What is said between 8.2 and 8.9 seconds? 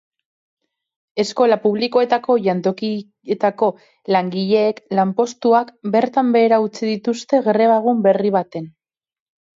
baten.